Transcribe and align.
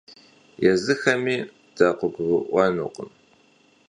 Езыхэми 0.71 1.37
дакъыгурыӏуэнукъым. 1.75 3.09